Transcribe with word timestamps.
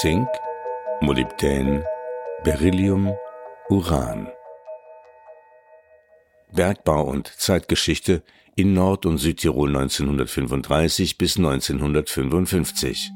Zink, 0.00 0.28
Molybdän, 1.00 1.82
Beryllium, 2.44 3.16
Uran. 3.70 4.28
Bergbau 6.52 7.04
und 7.04 7.28
Zeitgeschichte 7.28 8.22
in 8.56 8.74
Nord- 8.74 9.06
und 9.06 9.16
Südtirol 9.16 9.70
1935 9.70 11.16
bis 11.16 11.38
1955. 11.38 13.10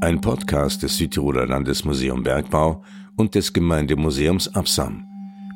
Ein 0.00 0.20
Podcast 0.20 0.84
des 0.84 0.96
Südtiroler 0.96 1.48
Landesmuseum 1.48 2.22
Bergbau 2.22 2.84
und 3.16 3.34
des 3.34 3.52
Gemeindemuseums 3.52 4.54
Absam 4.54 5.04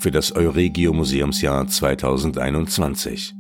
für 0.00 0.10
das 0.10 0.34
Euregio 0.34 0.92
Museumsjahr 0.92 1.68
2021. 1.68 3.34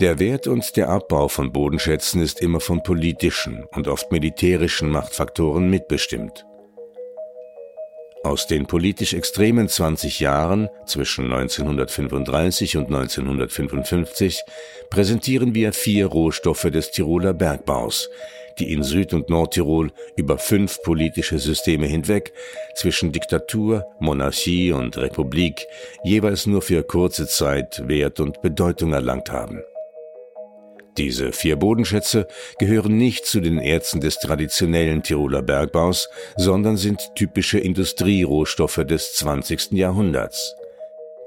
Der 0.00 0.18
Wert 0.18 0.46
und 0.46 0.76
der 0.76 0.90
Abbau 0.90 1.28
von 1.28 1.50
Bodenschätzen 1.50 2.20
ist 2.20 2.42
immer 2.42 2.60
von 2.60 2.82
politischen 2.82 3.64
und 3.74 3.88
oft 3.88 4.12
militärischen 4.12 4.90
Machtfaktoren 4.90 5.70
mitbestimmt. 5.70 6.44
Aus 8.26 8.48
den 8.48 8.66
politisch 8.66 9.14
extremen 9.14 9.68
20 9.68 10.18
Jahren 10.18 10.68
zwischen 10.84 11.32
1935 11.32 12.76
und 12.76 12.86
1955 12.86 14.42
präsentieren 14.90 15.54
wir 15.54 15.72
vier 15.72 16.06
Rohstoffe 16.06 16.68
des 16.72 16.90
Tiroler 16.90 17.34
Bergbaus, 17.34 18.10
die 18.58 18.72
in 18.72 18.82
Süd- 18.82 19.14
und 19.14 19.30
Nordtirol 19.30 19.92
über 20.16 20.38
fünf 20.38 20.82
politische 20.82 21.38
Systeme 21.38 21.86
hinweg 21.86 22.32
zwischen 22.74 23.12
Diktatur, 23.12 23.86
Monarchie 24.00 24.72
und 24.72 24.96
Republik 24.96 25.64
jeweils 26.02 26.46
nur 26.46 26.62
für 26.62 26.82
kurze 26.82 27.28
Zeit 27.28 27.80
Wert 27.86 28.18
und 28.18 28.42
Bedeutung 28.42 28.92
erlangt 28.92 29.30
haben. 29.30 29.62
Diese 30.96 31.32
vier 31.32 31.56
Bodenschätze 31.56 32.26
gehören 32.58 32.96
nicht 32.96 33.26
zu 33.26 33.40
den 33.40 33.58
Erzen 33.58 34.00
des 34.00 34.18
traditionellen 34.18 35.02
Tiroler 35.02 35.42
Bergbaus, 35.42 36.08
sondern 36.36 36.76
sind 36.76 37.14
typische 37.14 37.58
Industrierohstoffe 37.58 38.84
des 38.86 39.12
20. 39.14 39.72
Jahrhunderts. 39.72 40.54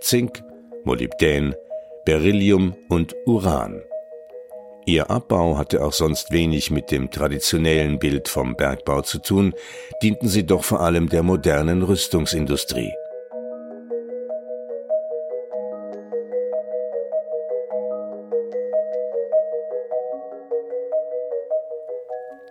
Zink, 0.02 0.44
Molybdän, 0.84 1.53
Beryllium 2.06 2.75
und 2.88 3.16
Uran. 3.25 3.81
Ihr 4.86 5.12
Abbau 5.12 5.58
hatte 5.58 5.84
auch 5.84 5.94
sonst 5.94 6.31
wenig 6.31 6.72
mit 6.72 6.90
dem 6.90 7.12
traditionellen 7.12 8.00
Bild 8.00 8.28
vom 8.28 8.56
Bergbau 8.56 9.02
zu 9.03 9.20
tun, 9.20 9.53
dienten 10.02 10.28
sie 10.28 10.47
doch 10.47 10.64
vor 10.64 10.81
allem 10.81 11.09
der 11.09 11.22
modernen 11.22 11.84
Rüstungsindustrie. 11.84 12.92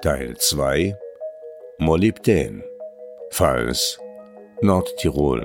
Teil 0.00 0.36
2 0.36 0.94
Molybdän 1.78 2.62
Pfalz 3.32 3.98
Nordtirol 4.62 5.44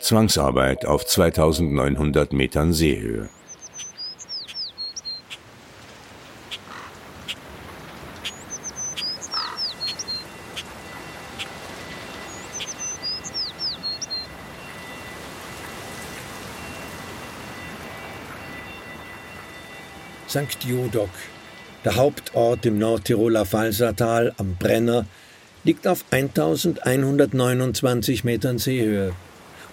Zwangsarbeit 0.00 0.86
auf 0.86 1.04
2900 1.04 2.32
Metern 2.32 2.72
Seehöhe 2.72 3.28
St. 20.26 20.64
Jodok 20.64 21.10
der 21.84 21.96
Hauptort 21.96 22.64
im 22.66 22.78
Nordtiroler 22.78 23.44
Falsertal 23.44 24.32
am 24.36 24.56
Brenner 24.56 25.06
liegt 25.64 25.86
auf 25.86 26.04
1129 26.10 28.24
Metern 28.24 28.58
Seehöhe. 28.58 29.14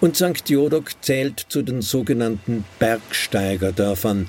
Und 0.00 0.16
St. 0.16 0.48
Jodok 0.48 0.92
zählt 1.02 1.44
zu 1.48 1.62
den 1.62 1.82
sogenannten 1.82 2.64
Bergsteigerdörfern. 2.78 4.28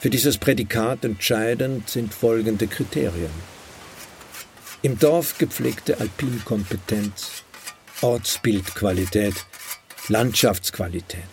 Für 0.00 0.10
dieses 0.10 0.38
Prädikat 0.38 1.04
entscheidend 1.04 1.88
sind 1.88 2.14
folgende 2.14 2.66
Kriterien. 2.66 3.30
Im 4.82 4.98
Dorf 4.98 5.38
gepflegte 5.38 5.98
Alpinkompetenz, 5.98 7.42
Ortsbildqualität, 8.00 9.34
Landschaftsqualität. 10.08 11.24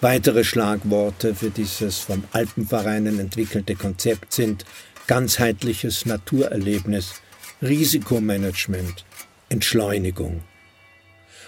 Weitere 0.00 0.44
Schlagworte 0.44 1.34
für 1.34 1.50
dieses 1.50 1.98
vom 1.98 2.24
Alpenvereinen 2.32 3.20
entwickelte 3.20 3.74
Konzept 3.74 4.32
sind 4.32 4.64
ganzheitliches 5.06 6.06
Naturerlebnis, 6.06 7.14
Risikomanagement, 7.62 9.04
Entschleunigung. 9.48 10.42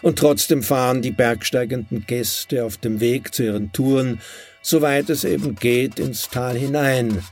Und 0.02 0.18
trotzdem 0.18 0.62
fahren 0.62 1.02
die 1.02 1.10
bergsteigenden 1.10 2.06
Gäste 2.06 2.64
auf 2.64 2.76
dem 2.76 3.00
Weg 3.00 3.34
zu 3.34 3.44
ihren 3.44 3.72
Touren, 3.72 4.20
soweit 4.62 5.10
es 5.10 5.24
eben 5.24 5.54
geht, 5.54 5.98
ins 5.98 6.28
Tal 6.28 6.56
hinein 6.56 7.22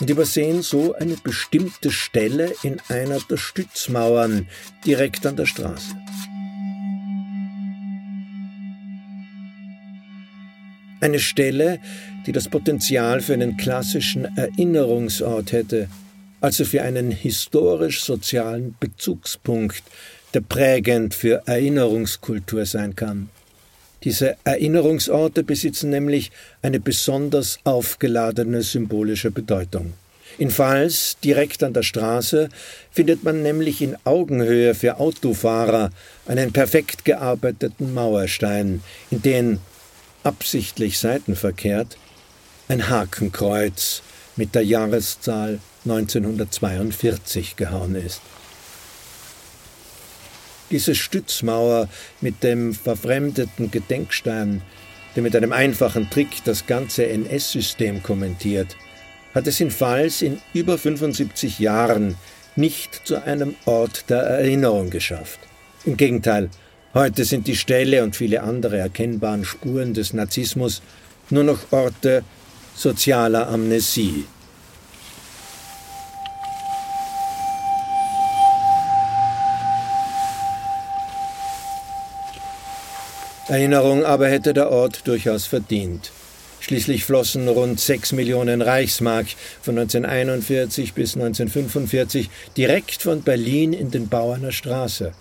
und 0.00 0.10
übersehen 0.10 0.62
so 0.62 0.94
eine 0.94 1.16
bestimmte 1.16 1.90
Stelle 1.90 2.52
in 2.62 2.80
einer 2.88 3.18
der 3.20 3.36
Stützmauern 3.36 4.48
direkt 4.84 5.26
an 5.26 5.36
der 5.36 5.46
Straße. 5.46 5.94
Eine 11.00 11.18
Stelle, 11.18 11.78
die 12.26 12.32
das 12.32 12.48
Potenzial 12.48 13.20
für 13.20 13.32
einen 13.32 13.56
klassischen 13.56 14.36
Erinnerungsort 14.36 15.52
hätte, 15.52 15.88
also 16.40 16.64
für 16.64 16.82
einen 16.82 17.10
historisch-sozialen 17.10 18.74
Bezugspunkt, 18.78 19.82
der 20.34 20.42
prägend 20.42 21.14
für 21.14 21.42
Erinnerungskultur 21.46 22.66
sein 22.66 22.94
kann. 22.96 23.30
Diese 24.04 24.36
Erinnerungsorte 24.44 25.42
besitzen 25.42 25.90
nämlich 25.90 26.30
eine 26.62 26.80
besonders 26.80 27.58
aufgeladene 27.64 28.62
symbolische 28.62 29.30
Bedeutung. 29.30 29.92
In 30.38 30.50
Pfalz, 30.50 31.16
direkt 31.22 31.62
an 31.62 31.74
der 31.74 31.82
Straße, 31.82 32.48
findet 32.90 33.24
man 33.24 33.42
nämlich 33.42 33.82
in 33.82 33.96
Augenhöhe 34.04 34.74
für 34.74 34.98
Autofahrer 34.98 35.90
einen 36.26 36.52
perfekt 36.52 37.04
gearbeiteten 37.04 37.92
Mauerstein, 37.92 38.82
in 39.10 39.20
den 39.20 39.58
absichtlich 40.22 40.98
seitenverkehrt, 40.98 41.96
ein 42.68 42.88
Hakenkreuz 42.88 44.02
mit 44.36 44.54
der 44.54 44.62
Jahreszahl 44.62 45.60
1942 45.84 47.56
gehauen 47.56 47.94
ist. 47.94 48.20
Diese 50.70 50.94
Stützmauer 50.94 51.88
mit 52.20 52.44
dem 52.44 52.74
verfremdeten 52.74 53.70
Gedenkstein, 53.70 54.62
der 55.16 55.22
mit 55.22 55.34
einem 55.34 55.52
einfachen 55.52 56.08
Trick 56.10 56.44
das 56.44 56.66
ganze 56.66 57.08
NS-System 57.08 58.02
kommentiert, 58.02 58.76
hat 59.34 59.46
es 59.46 59.58
in 59.60 59.70
Pfalz 59.70 60.22
in 60.22 60.40
über 60.54 60.78
75 60.78 61.58
Jahren 61.58 62.16
nicht 62.56 63.06
zu 63.06 63.22
einem 63.24 63.56
Ort 63.64 64.10
der 64.10 64.18
Erinnerung 64.22 64.90
geschafft. 64.90 65.40
Im 65.84 65.96
Gegenteil, 65.96 66.50
Heute 66.92 67.24
sind 67.24 67.46
die 67.46 67.54
Ställe 67.54 68.02
und 68.02 68.16
viele 68.16 68.42
andere 68.42 68.76
erkennbaren 68.78 69.44
Spuren 69.44 69.94
des 69.94 70.12
Narzissmus 70.12 70.82
nur 71.30 71.44
noch 71.44 71.70
Orte 71.70 72.24
sozialer 72.74 73.48
Amnesie. 73.48 74.24
Erinnerung 83.46 84.04
aber 84.04 84.26
hätte 84.26 84.52
der 84.52 84.72
Ort 84.72 85.06
durchaus 85.06 85.46
verdient. 85.46 86.10
Schließlich 86.58 87.04
flossen 87.04 87.46
rund 87.46 87.78
6 87.78 88.12
Millionen 88.12 88.62
Reichsmark 88.62 89.28
von 89.62 89.78
1941 89.78 90.94
bis 90.94 91.14
1945 91.14 92.30
direkt 92.56 93.00
von 93.00 93.22
Berlin 93.22 93.74
in 93.74 93.92
den 93.92 94.08
Bau 94.08 94.32
einer 94.32 94.50
Straße 94.50 95.12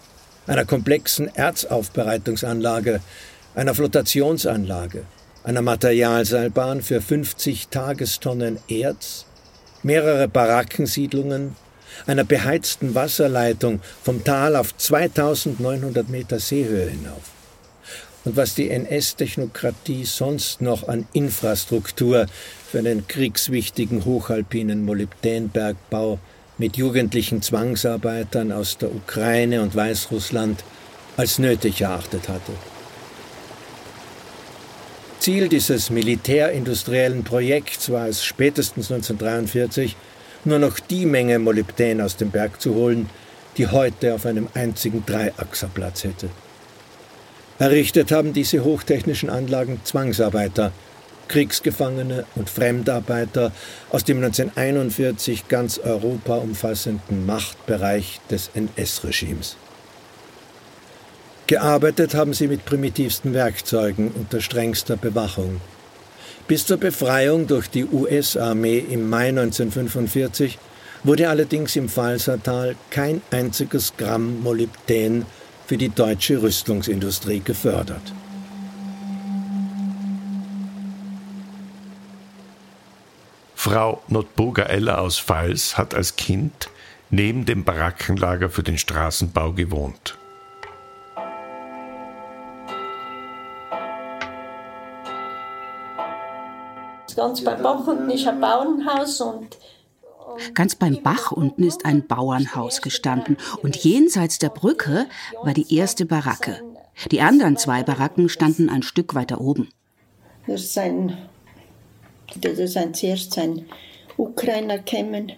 einer 0.48 0.66
komplexen 0.66 1.34
Erzaufbereitungsanlage, 1.36 3.02
einer 3.56 3.76
Flotationsanlage, 3.76 5.04
einer 5.44 5.62
Materialseilbahn 5.62 6.82
für 6.82 7.02
50 7.02 7.68
Tagestonnen 7.70 8.60
Erz, 8.68 9.26
mehrere 9.84 10.28
Barackensiedlungen, 10.28 11.56
einer 12.08 12.24
beheizten 12.24 12.96
Wasserleitung 12.96 13.82
vom 14.04 14.24
Tal 14.24 14.56
auf 14.56 14.76
2900 14.78 16.10
Meter 16.10 16.40
Seehöhe 16.40 16.90
hinauf. 16.90 17.24
und 18.26 18.36
was 18.36 18.54
die 18.54 18.70
NS-Technokratie 18.70 20.06
sonst 20.06 20.62
noch 20.62 20.88
an 20.88 21.08
Infrastruktur 21.14 22.26
für 22.70 22.80
einen 22.80 23.08
kriegswichtigen 23.08 24.06
hochalpinen 24.06 24.84
Molybdänbergbau 24.84 26.20
mit 26.60 26.78
jugendlichen 26.78 27.42
Zwangsarbeitern 27.42 28.52
aus 28.52 28.78
der 28.78 28.94
Ukraine 28.94 29.62
und 29.62 29.76
Weißrussland 29.76 30.64
als 31.18 31.40
nötig 31.40 31.82
erachtet 31.82 32.30
hatte. 32.30 32.52
Ziel 35.20 35.50
dieses 35.50 35.90
militärindustriellen 35.90 37.24
Projekts 37.24 37.90
war 37.90 38.08
es 38.08 38.24
spätestens 38.24 38.92
1943, 38.92 39.96
nur 40.46 40.60
noch 40.60 40.80
die 40.80 41.06
Menge 41.06 41.40
Molybdän 41.40 42.02
aus 42.02 42.16
dem 42.16 42.30
Berg 42.30 42.62
zu 42.62 42.76
holen, 42.76 43.10
die 43.58 43.68
heute 43.68 44.14
auf 44.14 44.26
einem 44.26 44.48
einzigen 44.54 45.06
Dreiachser 45.06 45.70
Platz 45.74 46.04
hätte. 46.04 46.30
Errichtet 47.58 48.12
haben 48.14 48.32
diese 48.32 48.64
hochtechnischen 48.64 49.30
Anlagen 49.30 49.82
Zwangsarbeiter, 49.84 50.72
Kriegsgefangene 51.30 52.26
und 52.36 52.50
Fremdarbeiter 52.50 53.54
aus 53.90 54.04
dem 54.04 54.18
1941 54.18 55.48
ganz 55.48 55.80
Europa 55.80 56.36
umfassenden 56.36 57.26
Machtbereich 57.26 58.20
des 58.30 58.52
NS-Regimes. 58.54 59.56
Gearbeitet 61.48 62.14
haben 62.14 62.34
sie 62.34 62.48
mit 62.48 62.66
primitivsten 62.66 63.34
Werkzeugen 63.34 64.12
unter 64.12 64.42
strengster 64.42 64.98
Bewachung. 64.98 65.62
Bis 66.48 66.66
zur 66.66 66.78
Befreiung 66.78 67.48
durch 67.48 67.70
die 67.70 67.86
US-Armee 67.86 68.80
im 68.80 69.10
Mai 69.10 69.30
1945 69.30 70.60
wurde 71.04 71.30
allerdings 71.30 71.76
im 71.76 71.90
Falsertal 71.90 72.76
kein 72.90 73.22
einziges 73.32 73.94
Gramm 73.98 74.44
Molybdän 74.44 75.26
für 75.66 75.78
die 75.78 75.90
deutsche 75.90 76.42
Rüstungsindustrie 76.42 77.40
gefördert. 77.40 78.02
Frau 83.62 84.02
Notburger-Eller 84.08 85.02
aus 85.02 85.20
Pfalz 85.20 85.78
hat 85.78 85.94
als 85.94 86.16
Kind 86.16 86.70
neben 87.10 87.46
dem 87.46 87.66
Barackenlager 87.66 88.50
für 88.50 88.64
den 88.64 88.78
Straßenbau 88.78 89.52
gewohnt. 89.52 90.18
Ganz 97.18 97.44
beim 97.44 97.62
Bach 97.62 97.86
unten 97.86 98.10
ist 98.10 98.26
ein 98.26 98.40
Bauernhaus 98.40 99.20
und 99.20 99.58
Ganz 100.54 100.76
beim 100.76 101.04
Bach 101.04 101.34
unten 101.34 101.64
ist 101.64 101.84
ein 101.84 102.08
Bauernhaus 102.08 102.82
gestanden 102.82 103.36
und 103.62 103.76
jenseits 103.76 104.40
der 104.40 104.52
Brücke 104.52 105.06
war 105.44 105.54
die 105.54 105.76
erste 105.76 106.06
Baracke. 106.06 106.62
Die 107.12 107.20
anderen 107.20 107.58
zwei 107.58 107.84
Baracken 107.84 108.30
standen 108.30 108.70
ein 108.70 108.84
Stück 108.84 109.16
weiter 109.16 109.42
oben. 109.42 109.68
Das 110.48 110.62
ist 110.62 110.80
ein, 112.36 112.42
das 112.42 112.60
ist 112.60 112.78
ein 112.78 112.94
zuerst 112.94 113.38
ein 113.38 113.66
Ukrainer 114.18 114.80
kämen. 114.80 115.34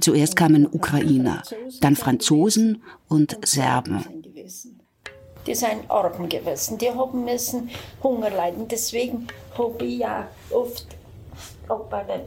Zuerst 0.00 0.36
kamen 0.36 0.66
Ukrainer, 0.66 1.42
dann 1.80 1.96
Franzosen 1.96 2.82
und 3.08 3.36
Serben. 3.44 4.04
Die 5.46 5.54
sind 5.54 5.88
arm 5.88 6.28
gewesen, 6.28 6.78
die 6.78 6.90
haben 6.90 7.24
müssen 7.24 7.70
Hunger 8.02 8.30
leiden. 8.30 8.66
Deswegen 8.68 9.26
habe 9.56 9.84
ich 9.84 9.98
ja 9.98 10.28
oft 10.50 10.86
auch 11.68 11.84
bei 11.84 12.02
den 12.04 12.20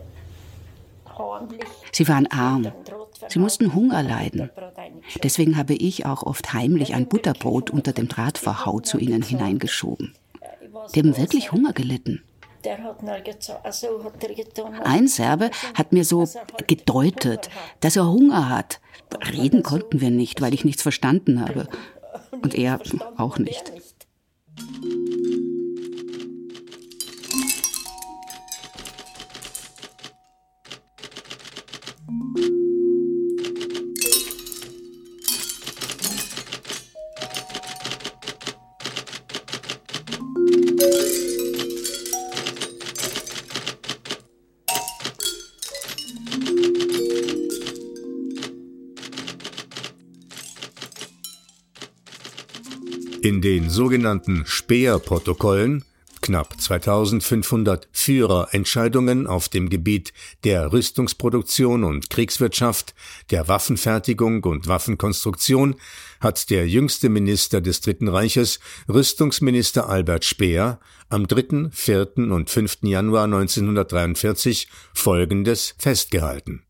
Sie 1.92 2.08
waren 2.08 2.28
arm. 2.28 2.72
Sie 3.28 3.40
mussten 3.40 3.76
Hunger 3.76 4.04
leiden. 4.04 4.50
Deswegen 5.22 5.58
habe 5.58 5.74
ich 5.74 6.06
auch 6.06 6.24
oft 6.24 6.54
heimlich 6.54 6.94
ein 6.94 7.08
Butterbrot 7.08 7.72
unter 7.72 7.92
dem 7.92 8.08
Drahtverhau 8.08 8.80
zu 8.80 8.98
ihnen 8.98 9.22
hineingeschoben. 9.22 10.14
Die 10.96 11.00
haben 11.00 11.18
wirklich 11.18 11.52
Hunger 11.52 11.74
gelitten. 11.74 12.24
Ein 14.84 15.08
Serbe 15.08 15.50
hat 15.74 15.94
mir 15.94 16.04
so 16.04 16.28
gedeutet, 16.68 17.50
dass 17.80 17.96
er 17.96 18.08
Hunger 18.08 18.50
hat. 18.50 18.80
Reden 19.32 19.64
konnten 19.64 20.02
wir 20.02 20.12
nicht, 20.12 20.42
weil 20.42 20.54
ich 20.54 20.66
nichts 20.66 20.82
verstanden 20.82 21.42
habe. 21.42 21.68
Und 22.32 22.56
er 22.56 22.80
auch 23.18 23.38
nicht. 23.38 23.72
In 53.30 53.42
den 53.42 53.70
sogenannten 53.70 54.44
Speer-Protokollen, 54.48 55.84
knapp 56.20 56.60
2500 56.60 57.88
Führerentscheidungen 57.92 59.28
auf 59.28 59.50
dem 59.50 59.70
Gebiet 59.70 60.14
der 60.44 60.74
Rüstungsproduktion 60.74 61.84
und 61.84 62.10
Kriegswirtschaft, 62.10 62.96
der 63.30 63.48
Waffenfertigung 63.48 64.44
und 64.46 64.68
Waffenkonstruktion, 64.68 65.76
hat 66.20 66.50
der 66.50 66.68
jüngste 66.68 67.10
Minister 67.10 67.62
des 67.62 67.82
Dritten 67.82 68.08
Reiches, 68.08 68.60
Rüstungsminister 68.92 69.88
Albert 69.88 70.26
Speer, 70.26 70.80
am 71.10 71.28
3., 71.28 71.70
4. 71.70 72.18
und 72.32 72.50
5. 72.50 72.80
Januar 72.82 73.26
1943 73.26 74.70
Folgendes 74.92 75.76
festgehalten. 75.78 76.64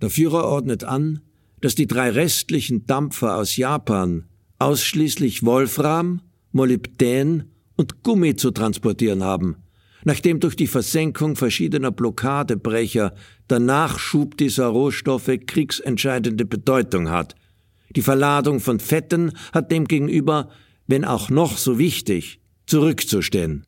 Der 0.00 0.10
Führer 0.10 0.44
ordnet 0.44 0.84
an, 0.84 1.22
dass 1.60 1.74
die 1.74 1.88
drei 1.88 2.10
restlichen 2.10 2.86
Dampfer 2.86 3.34
aus 3.34 3.56
Japan 3.56 4.29
ausschließlich 4.60 5.44
Wolfram, 5.44 6.20
Molybdän 6.52 7.50
und 7.76 8.02
Gummi 8.02 8.36
zu 8.36 8.50
transportieren 8.50 9.24
haben, 9.24 9.56
nachdem 10.04 10.38
durch 10.38 10.54
die 10.54 10.66
Versenkung 10.66 11.34
verschiedener 11.34 11.90
Blockadebrecher 11.90 13.14
der 13.48 13.58
Nachschub 13.58 14.36
dieser 14.36 14.66
Rohstoffe 14.66 15.32
kriegsentscheidende 15.46 16.44
Bedeutung 16.44 17.10
hat. 17.10 17.34
Die 17.96 18.02
Verladung 18.02 18.60
von 18.60 18.78
Fetten 18.78 19.32
hat 19.52 19.72
demgegenüber, 19.72 20.50
wenn 20.86 21.04
auch 21.04 21.30
noch 21.30 21.56
so 21.56 21.78
wichtig, 21.78 22.40
zurückzustehen. 22.66 23.64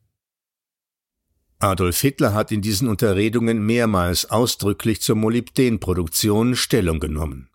Adolf 1.58 2.00
Hitler 2.00 2.34
hat 2.34 2.52
in 2.52 2.60
diesen 2.60 2.88
Unterredungen 2.88 3.64
mehrmals 3.64 4.30
ausdrücklich 4.30 5.00
zur 5.00 5.16
Molybdänproduktion 5.16 6.56
Stellung 6.56 6.98
genommen. 6.98 7.51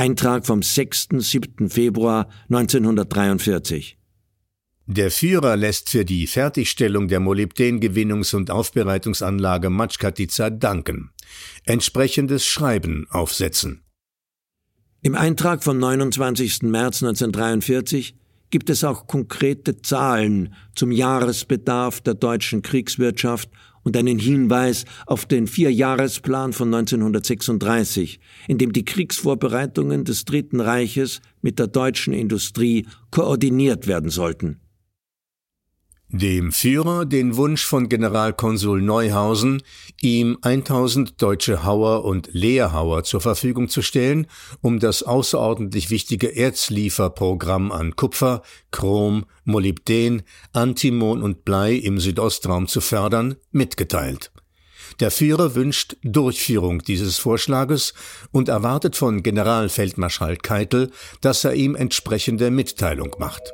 Eintrag 0.00 0.46
vom 0.46 0.62
6. 0.62 1.08
7. 1.18 1.68
Februar 1.68 2.30
1943. 2.48 3.98
Der 4.86 5.10
Führer 5.10 5.58
lässt 5.58 5.90
für 5.90 6.06
die 6.06 6.26
Fertigstellung 6.26 7.06
der 7.08 7.20
Molybdän-Gewinnungs- 7.20 8.34
und 8.34 8.50
Aufbereitungsanlage 8.50 9.68
Matschkatica 9.68 10.48
danken. 10.48 11.10
Entsprechendes 11.66 12.46
Schreiben 12.46 13.08
aufsetzen. 13.10 13.82
Im 15.02 15.14
Eintrag 15.14 15.62
vom 15.62 15.78
29. 15.78 16.62
März 16.62 17.02
1943 17.02 18.14
gibt 18.48 18.70
es 18.70 18.84
auch 18.84 19.06
konkrete 19.06 19.82
Zahlen 19.82 20.54
zum 20.74 20.92
Jahresbedarf 20.92 22.00
der 22.00 22.14
deutschen 22.14 22.62
Kriegswirtschaft 22.62 23.50
und 23.82 23.96
einen 23.96 24.18
Hinweis 24.18 24.84
auf 25.06 25.26
den 25.26 25.46
Vierjahresplan 25.46 26.52
von 26.52 26.72
1936, 26.74 28.20
in 28.48 28.58
dem 28.58 28.72
die 28.72 28.84
Kriegsvorbereitungen 28.84 30.04
des 30.04 30.24
Dritten 30.24 30.60
Reiches 30.60 31.20
mit 31.42 31.58
der 31.58 31.66
deutschen 31.66 32.12
Industrie 32.12 32.86
koordiniert 33.10 33.86
werden 33.86 34.10
sollten. 34.10 34.60
Dem 36.12 36.50
Führer 36.50 37.06
den 37.06 37.36
Wunsch 37.36 37.64
von 37.64 37.88
Generalkonsul 37.88 38.82
Neuhausen, 38.82 39.62
ihm 40.00 40.38
1000 40.42 41.22
deutsche 41.22 41.62
Hauer 41.62 42.04
und 42.04 42.30
Leerhauer 42.32 43.04
zur 43.04 43.20
Verfügung 43.20 43.68
zu 43.68 43.80
stellen, 43.80 44.26
um 44.60 44.80
das 44.80 45.04
außerordentlich 45.04 45.88
wichtige 45.90 46.34
Erzlieferprogramm 46.34 47.70
an 47.70 47.94
Kupfer, 47.94 48.42
Chrom, 48.72 49.24
Molybdän, 49.44 50.22
Antimon 50.52 51.22
und 51.22 51.44
Blei 51.44 51.74
im 51.74 52.00
Südostraum 52.00 52.66
zu 52.66 52.80
fördern, 52.80 53.36
mitgeteilt. 53.52 54.32
Der 54.98 55.12
Führer 55.12 55.54
wünscht 55.54 55.96
Durchführung 56.02 56.80
dieses 56.80 57.18
Vorschlages 57.18 57.94
und 58.32 58.48
erwartet 58.48 58.96
von 58.96 59.22
Generalfeldmarschall 59.22 60.38
Keitel, 60.38 60.90
dass 61.20 61.44
er 61.44 61.54
ihm 61.54 61.76
entsprechende 61.76 62.50
Mitteilung 62.50 63.14
macht. 63.20 63.52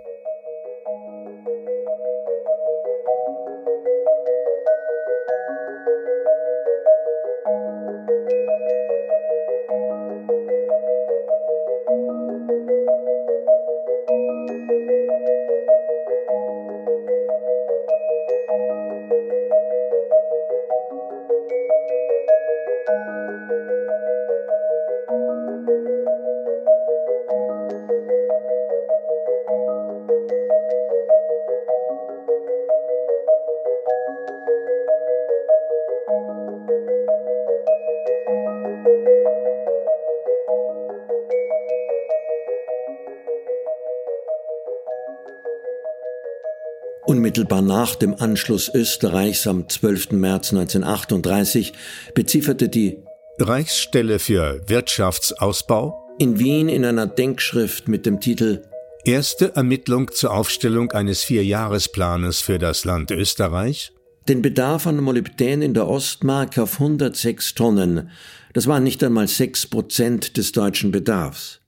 Unmittelbar 47.46 47.62
nach 47.62 47.94
dem 47.94 48.14
Anschluss 48.14 48.68
Österreichs 48.74 49.46
am 49.46 49.68
12. 49.68 50.12
März 50.12 50.52
1938 50.52 51.72
bezifferte 52.14 52.68
die 52.68 52.98
Reichsstelle 53.38 54.18
für 54.18 54.62
Wirtschaftsausbau 54.66 56.16
in 56.18 56.38
Wien 56.38 56.68
in 56.68 56.84
einer 56.84 57.06
Denkschrift 57.06 57.88
mit 57.88 58.04
dem 58.06 58.20
Titel 58.20 58.62
Erste 59.04 59.54
Ermittlung 59.54 60.10
zur 60.10 60.32
Aufstellung 60.34 60.90
eines 60.90 61.22
Vierjahresplanes 61.22 62.40
für 62.40 62.58
das 62.58 62.84
Land 62.84 63.12
Österreich 63.12 63.92
den 64.28 64.42
Bedarf 64.42 64.88
an 64.88 64.96
Molybdän 64.96 65.62
in 65.62 65.72
der 65.72 65.86
Ostmark 65.86 66.58
auf 66.58 66.80
106 66.80 67.54
Tonnen. 67.54 68.10
Das 68.54 68.66
waren 68.66 68.82
nicht 68.82 69.04
einmal 69.04 69.28
sechs 69.28 69.68
Prozent 69.68 70.36
des 70.36 70.50
deutschen 70.50 70.90
Bedarfs. 70.90 71.60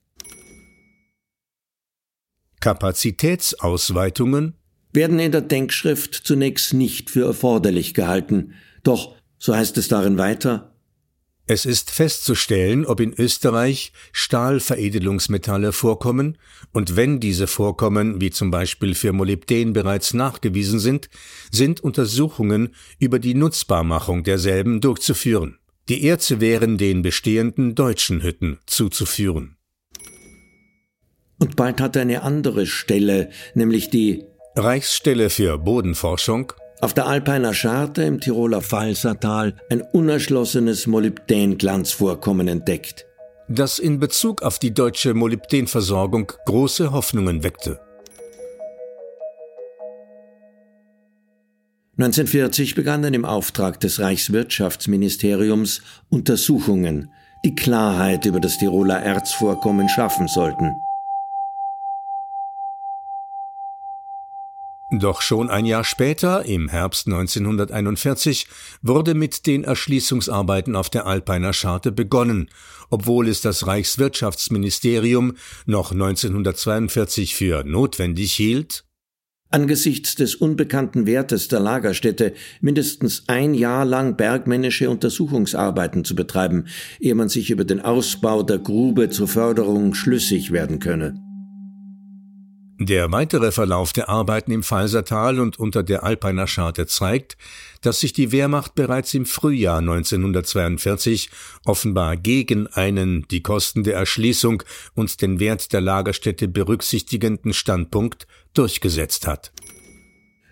Kapazitätsausweitungen 2.61 4.58
werden 4.99 5.21
in 5.21 5.31
der 5.31 5.43
Denkschrift 5.43 6.13
zunächst 6.13 6.75
nicht 6.75 7.09
für 7.09 7.25
erforderlich 7.25 7.95
gehalten. 7.95 8.55
Doch, 8.83 9.15
so 9.39 9.55
heißt 9.55 9.79
es 9.79 9.87
darin 9.87 10.19
weiter, 10.19 10.75
es 11.51 11.65
ist 11.65 11.93
festzustellen, 11.93 12.85
ob 12.85 13.01
in 13.01 13.15
Österreich 13.15 13.93
Stahlveredelungsmetalle 14.13 15.73
vorkommen 15.73 16.37
und 16.73 16.97
wenn 16.97 17.21
diese 17.21 17.47
vorkommen, 17.47 18.21
wie 18.21 18.31
zum 18.31 18.51
Beispiel 18.51 18.95
für 18.95 19.15
Molybden 19.15 19.73
bereits 19.73 20.13
nachgewiesen 20.13 20.79
sind, 20.79 21.09
sind 21.51 21.81
Untersuchungen 21.81 22.75
über 22.99 23.19
die 23.19 23.35
Nutzbarmachung 23.35 24.25
derselben 24.25 24.83
durchzuführen. 24.83 25.59
Die 25.89 26.05
Erze 26.05 26.41
wären 26.43 26.77
den 26.77 27.01
bestehenden 27.01 27.75
deutschen 27.75 28.23
Hütten 28.23 28.59
zuzuführen. 28.67 29.57
Und 31.39 31.57
bald 31.57 31.81
hat 31.81 31.97
eine 31.97 32.23
andere 32.25 32.67
Stelle, 32.67 33.31
nämlich 33.55 33.89
die 33.89 34.25
Reichsstelle 34.59 35.31
für 35.31 35.57
Bodenforschung, 35.57 36.53
auf 36.81 36.93
der 36.93 37.07
Alpeiner 37.07 37.55
Scharte 37.55 38.03
im 38.03 38.21
Tiroler 38.21 38.61
Pfalzertal 38.61 39.55
ein 39.71 39.83
unerschlossenes 39.83 40.87
Molybdän-Glanzvorkommen 40.87 42.49
entdeckt. 42.49 43.07
Das 43.49 43.79
in 43.79 44.01
Bezug 44.01 44.43
auf 44.43 44.59
die 44.59 44.75
deutsche 44.75 45.15
Molybdänversorgung 45.15 46.33
große 46.45 46.93
Hoffnungen 46.93 47.45
weckte. 47.45 47.81
1940 51.97 52.75
begannen 52.75 53.15
im 53.15 53.25
Auftrag 53.25 53.81
des 53.81 54.01
Reichswirtschaftsministeriums 54.01 55.83
Untersuchungen, 56.11 57.11
die 57.45 57.55
Klarheit 57.55 58.27
über 58.27 58.41
das 58.41 58.59
Tiroler 58.59 59.01
Erzvorkommen 59.03 59.89
schaffen 59.89 60.29
sollten. 60.29 60.83
Doch 64.91 65.21
schon 65.21 65.51
ein 65.51 65.67
Jahr 65.67 65.85
später, 65.85 66.47
im 66.47 66.69
Herbst 66.69 67.07
1941, 67.07 68.47
wurde 68.81 69.13
mit 69.13 69.47
den 69.47 69.65
Erschließungsarbeiten 69.65 70.75
auf 70.77 70.89
der 70.89 71.07
Alpeiner 71.07 71.53
Scharte 71.53 71.93
begonnen, 71.93 72.49
obwohl 72.89 73.29
es 73.29 73.43
das 73.43 73.67
Reichswirtschaftsministerium 73.67 75.35
noch 75.67 75.93
1942 75.93 77.35
für 77.35 77.65
notwendig 77.65 78.33
hielt, 78.33 78.85
angesichts 79.51 80.15
des 80.15 80.35
unbekannten 80.35 81.07
Wertes 81.07 81.49
der 81.49 81.61
Lagerstätte 81.61 82.33
mindestens 82.61 83.25
ein 83.29 83.55
Jahr 83.55 83.85
lang 83.85 84.17
bergmännische 84.17 84.89
Untersuchungsarbeiten 84.89 86.05
zu 86.05 86.15
betreiben, 86.15 86.67
ehe 86.99 87.15
man 87.15 87.29
sich 87.29 87.51
über 87.51 87.65
den 87.65 87.81
Ausbau 87.81 88.43
der 88.43 88.59
Grube 88.59 89.11
zur 89.11 89.29
Förderung 89.29 89.95
schlüssig 89.95 90.51
werden 90.51 90.79
könne. 90.79 91.28
Der 92.81 93.11
weitere 93.11 93.51
Verlauf 93.51 93.93
der 93.93 94.09
Arbeiten 94.09 94.53
im 94.53 94.63
Falsertal 94.63 95.41
und 95.41 95.59
unter 95.59 95.83
der 95.83 96.05
Alpeiner 96.05 96.47
Scharte 96.47 96.87
zeigt, 96.87 97.37
dass 97.81 97.99
sich 97.99 98.13
die 98.13 98.31
Wehrmacht 98.31 98.77
bereits 98.77 99.15
im 99.15 99.27
Frühjahr 99.27 99.79
1942 99.79 101.29
offenbar 101.65 102.17
gegen 102.17 102.69
einen 102.69 103.27
die 103.33 103.43
Kosten 103.43 103.83
der 103.83 103.97
Erschließung 103.97 104.63
und 104.95 105.21
den 105.23 105.41
Wert 105.41 105.73
der 105.73 105.81
Lagerstätte 105.81 106.47
berücksichtigenden 106.47 107.53
Standpunkt 107.53 108.29
durchgesetzt 108.55 109.27
hat. 109.27 109.51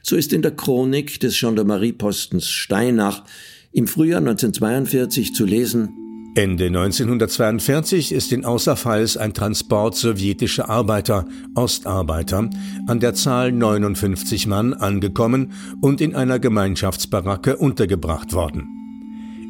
So 0.02 0.16
ist 0.16 0.32
in 0.32 0.42
der 0.42 0.56
Chronik 0.56 1.20
des 1.20 1.38
Gendarmeriepostens 1.38 2.48
Steinach 2.48 3.22
im 3.70 3.86
Frühjahr 3.86 4.18
1942 4.18 5.32
zu 5.32 5.44
lesen, 5.44 6.05
Ende 6.36 6.66
1942 6.66 8.12
ist 8.12 8.30
in 8.30 8.44
Außerfalls 8.44 9.16
ein 9.16 9.32
Transport 9.32 9.96
sowjetischer 9.96 10.68
Arbeiter, 10.68 11.24
Ostarbeiter, 11.54 12.50
an 12.86 13.00
der 13.00 13.14
Zahl 13.14 13.52
59 13.52 14.46
Mann 14.46 14.74
angekommen 14.74 15.52
und 15.80 16.02
in 16.02 16.14
einer 16.14 16.38
Gemeinschaftsbaracke 16.38 17.56
untergebracht 17.56 18.34
worden. 18.34 18.68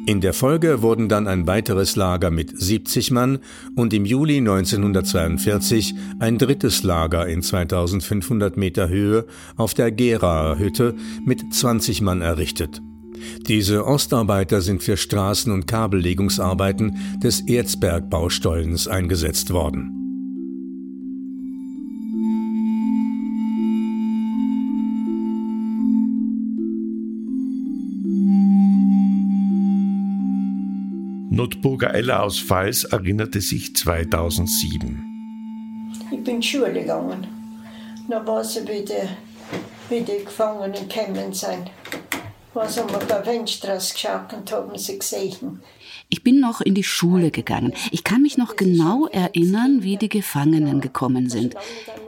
In 0.07 0.21
der 0.21 0.31
Folge 0.31 0.81
wurden 0.81 1.09
dann 1.09 1.27
ein 1.27 1.45
weiteres 1.45 1.97
Lager 1.97 2.31
mit 2.31 2.57
70 2.57 3.11
Mann 3.11 3.39
und 3.75 3.93
im 3.93 4.05
Juli 4.05 4.37
1942 4.37 5.93
ein 6.19 6.37
drittes 6.37 6.83
Lager 6.83 7.27
in 7.27 7.41
2500 7.41 8.55
Meter 8.55 8.87
Höhe 8.87 9.25
auf 9.57 9.73
der 9.73 9.91
Geraer 9.91 10.57
Hütte 10.57 10.95
mit 11.25 11.53
20 11.53 11.99
Mann 11.99 12.21
errichtet. 12.21 12.81
Diese 13.47 13.85
Ostarbeiter 13.85 14.61
sind 14.61 14.83
für 14.83 14.97
Straßen- 14.97 15.53
und 15.53 15.67
Kabellegungsarbeiten 15.67 17.19
des 17.23 17.41
Erzbergbaustollens 17.41 18.87
eingesetzt 18.87 19.51
worden. 19.51 19.93
Notburger 31.29 31.93
Ella 31.93 32.21
aus 32.21 32.39
Pfalz 32.39 32.83
erinnerte 32.83 33.41
sich 33.41 33.75
2007. 33.75 35.03
Ich 36.11 36.23
bin 36.23 36.41
Schule 36.41 36.73
gegangen. 36.73 37.27
Da 38.09 38.25
war 38.25 38.43
sie 38.43 38.61
wieder, 38.63 39.07
wie 39.87 40.01
die 40.01 40.25
Gefangenen 40.25 40.73
gekommen 40.73 41.31
sind 41.31 41.69
was 42.53 42.77
wir 42.77 42.83
bei 42.83 43.25
Wendstraße 43.25 43.93
geschaut 43.93 44.33
und 44.33 44.51
haben 44.51 44.77
sie 44.77 44.97
gesehen. 44.97 45.61
Ich 46.09 46.23
bin 46.23 46.39
noch 46.39 46.61
in 46.61 46.73
die 46.73 46.83
Schule 46.83 47.31
gegangen. 47.31 47.73
Ich 47.91 48.03
kann 48.03 48.21
mich 48.21 48.37
noch 48.37 48.55
genau 48.55 49.07
erinnern, 49.07 49.83
wie 49.83 49.97
die 49.97 50.09
Gefangenen 50.09 50.79
gekommen 50.79 51.29
sind. 51.29 51.55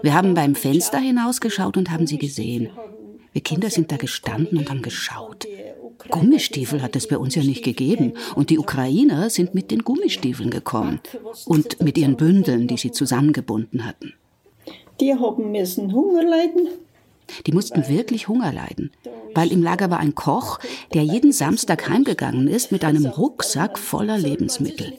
Wir 0.01 0.13
haben 0.13 0.33
beim 0.33 0.55
Fenster 0.55 0.99
hinausgeschaut 0.99 1.75
und 1.75 1.91
haben 1.91 2.07
sie 2.07 2.17
gesehen. 2.17 2.69
Wir 3.33 3.41
Kinder 3.41 3.69
sind 3.69 3.91
da 3.91 3.97
gestanden 3.97 4.57
und 4.57 4.69
haben 4.69 4.81
geschaut. 4.81 5.45
Gummistiefel 6.09 6.81
hat 6.81 6.95
es 6.95 7.07
bei 7.07 7.17
uns 7.17 7.35
ja 7.35 7.43
nicht 7.43 7.63
gegeben. 7.63 8.13
Und 8.35 8.49
die 8.49 8.57
Ukrainer 8.57 9.29
sind 9.29 9.53
mit 9.53 9.69
den 9.69 9.83
Gummistiefeln 9.83 10.49
gekommen. 10.49 11.01
Und 11.45 11.81
mit 11.81 11.97
ihren 11.97 12.15
Bündeln, 12.15 12.67
die 12.67 12.77
sie 12.77 12.91
zusammengebunden 12.91 13.85
hatten. 13.85 14.13
Die 14.99 15.13
haben 15.13 15.51
müssen 15.51 15.93
Hunger 15.93 16.23
leiden 16.23 16.69
die 17.45 17.51
mussten 17.51 17.87
wirklich 17.87 18.27
Hunger 18.27 18.51
leiden, 18.51 18.91
weil 19.35 19.51
im 19.51 19.63
Lager 19.63 19.89
war 19.89 19.99
ein 19.99 20.15
Koch, 20.15 20.59
der 20.93 21.03
jeden 21.03 21.31
Samstag 21.31 21.89
heimgegangen 21.89 22.47
ist 22.47 22.71
mit 22.71 22.83
einem 22.83 23.05
Rucksack 23.05 23.77
voller 23.77 24.17
Lebensmittel. 24.17 24.93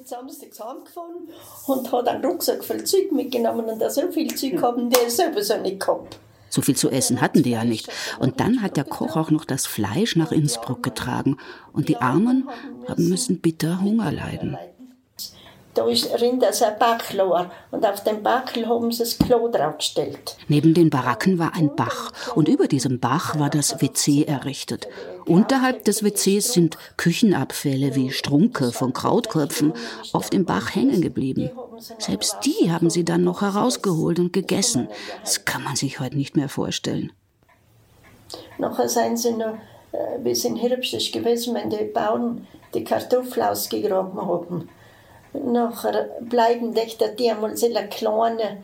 Und 1.67 1.93
hat 1.93 2.09
einen 2.09 2.25
Rucksack 2.25 2.65
voll 2.65 2.85
Zeug 2.85 3.13
mitgenommen 3.13 3.67
und 3.67 3.79
da 3.79 3.91
so 3.91 4.11
viel 4.11 4.35
Zeug 4.35 4.61
haben 4.63 4.91
die 4.91 5.11
selber 5.11 5.43
so 5.43 5.57
nicht 5.59 5.81
gehabt. 5.81 6.19
So 6.51 6.63
viel 6.63 6.77
zu 6.77 6.91
essen 6.91 7.21
hatten 7.21 7.45
die 7.45 7.51
ja 7.51 7.65
nicht. 7.65 7.89
Und 8.19 8.41
dann 8.41 8.61
hat 8.61 8.77
der 8.77 8.85
Koch 8.85 9.17
auch 9.17 9.31
noch 9.31 9.45
das 9.45 9.67
Fleisch 9.67 10.17
nach 10.17 10.33
Innsbruck 10.33 10.83
getragen. 10.83 11.37
Und 11.73 11.89
die 11.89 11.97
Armen 11.97 12.49
haben 12.89 13.09
müssen 13.09 13.41
bitter 13.41 13.81
Hunger 13.81 14.11
leiden. 14.11 14.59
Da 15.81 15.89
ist 15.89 16.13
drin 16.13 16.39
das 16.39 16.61
ein 16.61 16.79
Bachlor 16.79 17.51
und 17.71 17.87
auf 17.87 18.05
dem 18.05 18.23
Bachl 18.23 18.69
haben 18.69 18.93
sie 18.93 18.99
das 18.99 19.17
Klo 19.17 19.49
draufgestellt. 19.49 20.37
Neben 20.47 20.75
den 20.75 20.91
Baracken 20.91 21.39
war 21.39 21.55
ein 21.55 21.75
Bach 21.75 22.13
und 22.35 22.49
über 22.49 22.69
diesem 22.69 23.01
Bach 23.01 23.39
war 23.39 23.49
das 23.49 23.81
WC 23.81 24.25
errichtet. 24.25 24.89
Unterhalb 25.25 25.87
des 25.87 26.05
WCs 26.05 26.53
sind 26.53 26.77
Küchenabfälle 26.99 27.95
wie 27.95 28.11
Strunke 28.11 28.73
von 28.73 28.93
Krautköpfen 28.93 29.73
auf 30.13 30.29
dem 30.29 30.45
Bach 30.45 30.75
hängen 30.75 31.01
geblieben. 31.01 31.51
Selbst 31.97 32.37
die 32.45 32.71
haben 32.71 32.91
sie 32.91 33.07
dann 33.07 33.25
noch 33.25 33.41
herausgeholt 33.41 34.19
und 34.19 34.35
gegessen. 34.35 34.87
Das 35.23 35.47
kann 35.47 35.65
man 35.65 35.77
sich 35.77 35.99
heute 35.99 36.19
nicht 36.19 36.37
mehr 36.37 36.51
vorstellen. 36.51 37.11
Nachher 38.59 38.91
sind 38.91 39.19
sie 39.19 39.33
noch 39.33 39.55
äh, 39.93 40.19
bis 40.23 40.45
in 40.45 40.57
Herbst 40.57 41.11
gewesen, 41.11 41.55
wenn 41.55 41.71
die 41.71 41.85
Bauern 41.85 42.47
die 42.75 42.85
Kartoffeln 42.85 43.47
ausgegraben 43.47 44.21
haben 44.21 44.69
nachher 45.33 46.09
bleiben 46.21 46.75
echt 46.77 47.03
die 47.19 47.31
einmal 47.31 47.57
so 47.57 47.69
kleine 47.91 48.59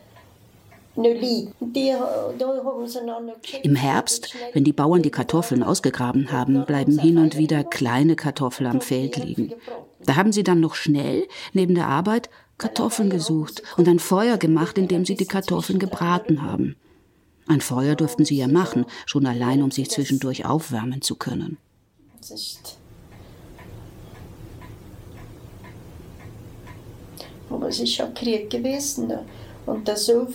im 3.61 3.75
Herbst, 3.75 4.33
wenn 4.53 4.63
die 4.63 4.73
Bauern 4.73 5.03
die 5.03 5.11
Kartoffeln 5.11 5.61
ausgegraben 5.61 6.31
haben, 6.31 6.65
bleiben 6.65 6.97
hin 6.97 7.19
und 7.19 7.37
wieder 7.37 7.63
kleine 7.63 8.15
Kartoffeln 8.15 8.67
am 8.67 8.81
Feld 8.81 9.17
liegen. 9.17 9.53
Da 10.03 10.15
haben 10.15 10.31
sie 10.31 10.43
dann 10.43 10.59
noch 10.59 10.73
schnell 10.73 11.27
neben 11.53 11.75
der 11.75 11.87
Arbeit 11.87 12.31
Kartoffeln 12.57 13.11
gesucht 13.11 13.61
und 13.77 13.87
ein 13.87 13.99
Feuer 13.99 14.37
gemacht, 14.37 14.79
in 14.79 14.87
dem 14.87 15.05
sie 15.05 15.15
die 15.15 15.27
Kartoffeln 15.27 15.77
gebraten 15.77 16.41
haben. 16.41 16.75
Ein 17.45 17.61
Feuer 17.61 17.95
durften 17.95 18.25
sie 18.25 18.37
ja 18.37 18.47
machen, 18.47 18.85
schon 19.05 19.27
allein, 19.27 19.61
um 19.61 19.69
sich 19.69 19.91
zwischendurch 19.91 20.45
aufwärmen 20.45 21.03
zu 21.03 21.15
können. 21.15 21.57
Das 22.19 22.31
ist 22.31 22.77
aber 27.49 27.67
es 27.69 27.79
ist 27.79 27.93
schon 27.93 28.13
Krieg 28.13 28.49
gewesen. 28.49 29.07
Ne? 29.07 29.25
Und 29.65 29.87
das 29.87 30.05
so 30.05 30.27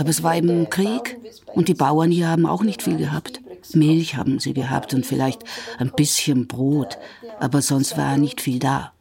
aber 0.00 0.08
es 0.08 0.22
war 0.22 0.34
eben 0.34 0.70
Krieg 0.70 1.18
und 1.54 1.68
die 1.68 1.74
Bauern 1.74 2.10
hier 2.10 2.28
haben 2.28 2.46
auch 2.46 2.62
nicht 2.62 2.82
viel 2.82 2.96
gehabt. 2.96 3.42
Milch 3.74 4.16
haben 4.16 4.38
sie 4.38 4.54
gehabt 4.54 4.94
und 4.94 5.04
vielleicht 5.04 5.44
ein 5.78 5.92
bisschen 5.94 6.46
Brot, 6.46 6.96
aber 7.38 7.60
sonst 7.60 7.98
war 7.98 8.16
nicht 8.16 8.40
viel 8.40 8.58
da. 8.58 8.94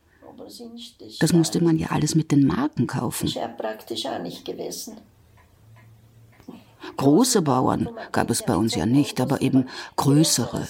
Das 1.22 1.32
musste 1.32 1.64
man 1.64 1.78
ja 1.78 1.88
alles 1.92 2.16
mit 2.16 2.32
den 2.34 2.46
Marken 2.46 2.86
kaufen. 2.86 3.28
Ist 3.28 3.36
ja 3.36 3.48
praktisch 3.48 4.06
auch 4.08 4.22
nicht 4.22 4.44
gewesen. 4.44 4.98
Große 6.98 7.42
Bauern 7.44 7.90
gab 8.12 8.30
es 8.30 8.44
bei 8.44 8.58
uns 8.58 8.76
ja 8.76 8.86
nicht, 8.86 9.22
aber 9.22 9.42
eben 9.42 9.70
größere. 9.96 10.68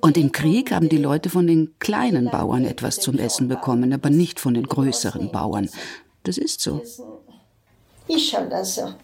Und 0.00 0.16
im 0.16 0.32
Krieg 0.32 0.72
haben 0.72 0.88
die 0.88 0.98
Leute 0.98 1.30
von 1.30 1.46
den 1.46 1.74
kleinen 1.78 2.30
Bauern 2.30 2.64
etwas 2.64 3.00
zum 3.00 3.18
Essen 3.18 3.48
bekommen, 3.48 3.92
aber 3.92 4.10
nicht 4.10 4.40
von 4.40 4.54
den 4.54 4.66
größeren 4.66 5.30
Bauern. 5.30 5.68
Das 6.24 6.38
ist 6.38 6.60
so. 6.60 6.82
Ist 8.08 8.30
schon 8.30 8.50
so. 8.64 8.94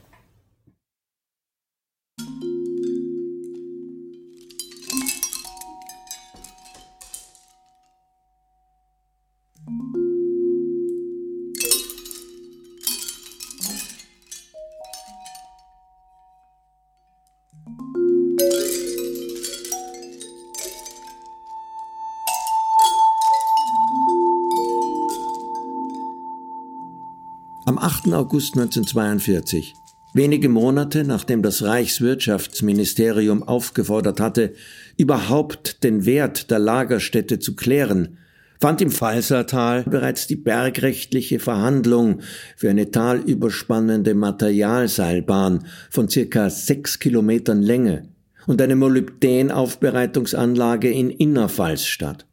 Am 28.08 28.14
8. 28.14 28.20
August 28.20 28.56
1942, 28.56 29.74
wenige 30.14 30.48
Monate 30.48 31.04
nachdem 31.04 31.42
das 31.42 31.62
Reichswirtschaftsministerium 31.62 33.42
aufgefordert 33.42 34.18
hatte, 34.18 34.54
überhaupt 34.96 35.84
den 35.84 36.06
Wert 36.06 36.50
der 36.50 36.58
Lagerstätte 36.58 37.38
zu 37.38 37.54
klären, 37.54 38.16
fand 38.60 38.80
im 38.80 38.90
Falsertal 38.90 39.82
bereits 39.82 40.26
die 40.26 40.36
bergrechtliche 40.36 41.38
Verhandlung 41.38 42.22
für 42.56 42.70
eine 42.70 42.90
talüberspannende 42.90 44.14
Materialseilbahn 44.14 45.66
von 45.90 46.08
circa 46.08 46.48
sechs 46.48 47.00
Kilometern 47.00 47.60
Länge 47.60 48.08
und 48.46 48.62
eine 48.62 48.76
Molybdenaufbereitungsanlage 48.76 50.90
in 50.90 51.10
Innerpfalz 51.10 51.84
statt. 51.84 52.24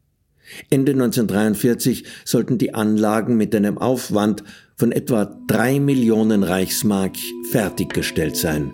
Ende 0.70 0.94
1943 0.94 2.05
sollten 2.24 2.57
die 2.57 2.74
Anlagen 2.74 3.35
mit 3.35 3.53
einem 3.55 3.77
Aufwand 3.77 4.44
von 4.77 4.92
etwa 4.92 5.25
drei 5.48 5.79
Millionen 5.79 6.44
Reichsmark 6.44 7.18
fertiggestellt 7.51 8.35
sein. 8.35 8.74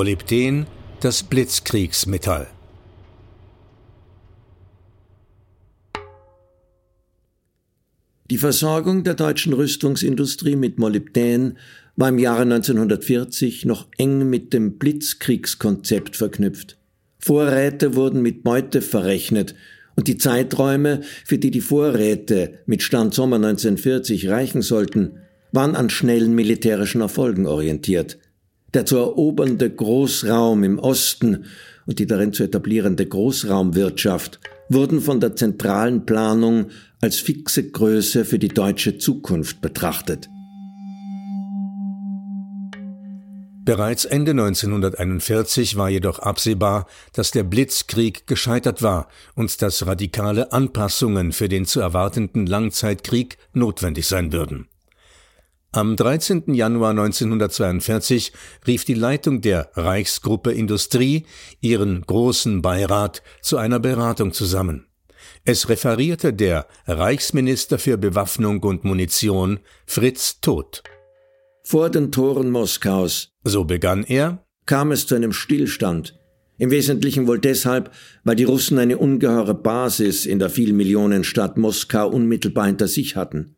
Molybden, 0.00 0.66
das 1.00 1.22
Blitzkriegsmetall. 1.22 2.46
Die 8.30 8.38
Versorgung 8.38 9.04
der 9.04 9.12
deutschen 9.12 9.52
Rüstungsindustrie 9.52 10.56
mit 10.56 10.78
Molybden 10.78 11.58
war 11.96 12.08
im 12.08 12.18
Jahre 12.18 12.44
1940 12.44 13.66
noch 13.66 13.88
eng 13.98 14.30
mit 14.30 14.54
dem 14.54 14.78
Blitzkriegskonzept 14.78 16.16
verknüpft. 16.16 16.78
Vorräte 17.18 17.94
wurden 17.94 18.22
mit 18.22 18.42
Beute 18.42 18.80
verrechnet 18.80 19.54
und 19.96 20.08
die 20.08 20.16
Zeiträume, 20.16 21.02
für 21.26 21.36
die 21.36 21.50
die 21.50 21.60
Vorräte 21.60 22.60
mit 22.64 22.82
Stand 22.82 23.12
Sommer 23.12 23.36
1940 23.36 24.30
reichen 24.30 24.62
sollten, 24.62 25.18
waren 25.52 25.76
an 25.76 25.90
schnellen 25.90 26.34
militärischen 26.34 27.02
Erfolgen 27.02 27.44
orientiert. 27.46 28.16
Der 28.74 28.86
zu 28.86 28.96
erobernde 28.96 29.68
Großraum 29.68 30.62
im 30.62 30.78
Osten 30.78 31.46
und 31.86 31.98
die 31.98 32.06
darin 32.06 32.32
zu 32.32 32.44
etablierende 32.44 33.04
Großraumwirtschaft 33.06 34.38
wurden 34.68 35.00
von 35.00 35.18
der 35.18 35.34
zentralen 35.34 36.06
Planung 36.06 36.66
als 37.00 37.16
fixe 37.16 37.70
Größe 37.70 38.24
für 38.24 38.38
die 38.38 38.48
deutsche 38.48 38.98
Zukunft 38.98 39.60
betrachtet. 39.60 40.28
Bereits 43.62 44.04
Ende 44.04 44.30
1941 44.30 45.76
war 45.76 45.90
jedoch 45.90 46.18
absehbar, 46.18 46.86
dass 47.12 47.30
der 47.30 47.44
Blitzkrieg 47.44 48.26
gescheitert 48.26 48.82
war 48.82 49.08
und 49.34 49.60
dass 49.62 49.86
radikale 49.86 50.52
Anpassungen 50.52 51.32
für 51.32 51.48
den 51.48 51.66
zu 51.66 51.80
erwartenden 51.80 52.46
Langzeitkrieg 52.46 53.36
notwendig 53.52 54.06
sein 54.06 54.32
würden. 54.32 54.69
Am 55.72 55.94
13. 55.94 56.52
Januar 56.52 56.90
1942 56.90 58.32
rief 58.66 58.84
die 58.84 58.94
Leitung 58.94 59.40
der 59.40 59.70
Reichsgruppe 59.74 60.50
Industrie 60.50 61.26
ihren 61.60 62.02
großen 62.02 62.60
Beirat 62.60 63.22
zu 63.40 63.56
einer 63.56 63.78
Beratung 63.78 64.32
zusammen. 64.32 64.88
Es 65.44 65.68
referierte 65.68 66.32
der 66.32 66.66
Reichsminister 66.88 67.78
für 67.78 67.98
Bewaffnung 67.98 68.64
und 68.64 68.82
Munition 68.82 69.60
Fritz 69.86 70.40
Todt. 70.40 70.82
Vor 71.62 71.88
den 71.88 72.10
Toren 72.10 72.50
Moskaus, 72.50 73.36
so 73.44 73.62
begann 73.62 74.02
er, 74.02 74.44
kam 74.66 74.90
es 74.90 75.06
zu 75.06 75.14
einem 75.14 75.32
Stillstand. 75.32 76.18
Im 76.58 76.72
Wesentlichen 76.72 77.28
wohl 77.28 77.38
deshalb, 77.38 77.92
weil 78.24 78.34
die 78.34 78.42
Russen 78.42 78.80
eine 78.80 78.98
ungeheure 78.98 79.54
Basis 79.54 80.26
in 80.26 80.40
der 80.40 80.50
Vielmillionenstadt 80.50 81.56
Moskau 81.56 82.08
unmittelbar 82.08 82.66
hinter 82.66 82.88
sich 82.88 83.14
hatten. 83.14 83.54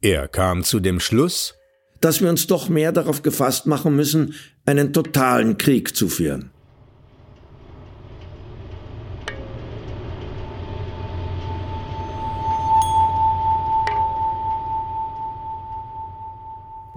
Er 0.00 0.28
kam 0.28 0.62
zu 0.62 0.78
dem 0.78 1.00
Schluss, 1.00 1.55
dass 2.00 2.20
wir 2.20 2.28
uns 2.28 2.46
doch 2.46 2.68
mehr 2.68 2.92
darauf 2.92 3.22
gefasst 3.22 3.66
machen 3.66 3.96
müssen, 3.96 4.34
einen 4.64 4.92
totalen 4.92 5.58
Krieg 5.58 5.96
zu 5.96 6.08
führen. 6.08 6.50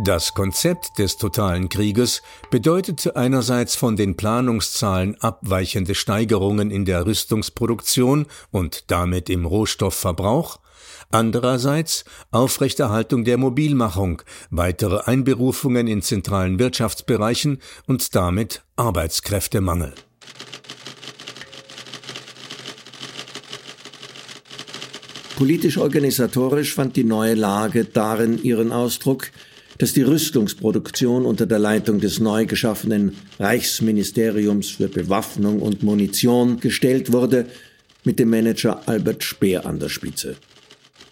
Das 0.02 0.34
Konzept 0.34 0.98
des 0.98 1.18
totalen 1.18 1.68
Krieges 1.68 2.22
bedeutete 2.50 3.18
einerseits 3.18 3.76
von 3.76 3.98
den 3.98 4.16
Planungszahlen 4.16 5.20
abweichende 5.20 5.94
Steigerungen 5.94 6.72
in 6.72 6.86
der 6.86 7.06
Rüstungsproduktion 7.06 8.26
und 8.50 8.86
damit 8.88 9.30
im 9.30 9.46
Rohstoffverbrauch, 9.46 10.62
andererseits 11.10 12.06
Aufrechterhaltung 12.32 13.24
der 13.24 13.38
Mobilmachung, 13.38 14.22
weitere 14.50 15.02
Einberufungen 15.06 15.88
in 15.88 16.02
zentralen 16.02 16.60
Wirtschaftsbereichen 16.60 17.60
und 17.88 18.16
damit 18.16 18.64
Arbeitskräftemangel. 18.76 19.94
Politisch-organisatorisch 25.38 26.74
fand 26.74 26.98
die 26.98 27.06
neue 27.06 27.34
Lage 27.34 27.86
darin 27.86 28.44
ihren 28.44 28.74
Ausdruck, 28.74 29.32
dass 29.78 29.94
die 29.94 30.02
Rüstungsproduktion 30.02 31.26
unter 31.26 31.46
der 31.46 31.60
Leitung 31.60 32.02
des 32.02 32.20
neu 32.20 32.46
geschaffenen 32.46 33.16
Reichsministeriums 33.40 34.70
für 34.70 34.90
Bewaffnung 34.90 35.62
und 35.62 35.82
Munition 35.82 36.60
gestellt 36.60 37.14
wurde, 37.14 37.46
mit 38.04 38.20
dem 38.20 38.30
Manager 38.30 38.88
Albert 38.88 39.24
Speer 39.24 39.66
an 39.66 39.80
der 39.80 39.88
Spitze. 39.88 40.36